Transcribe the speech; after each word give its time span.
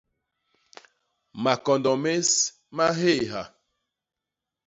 Makondo 1.43 1.91
més 2.05 2.31
ma 2.77 2.87
nhééha. 2.97 3.43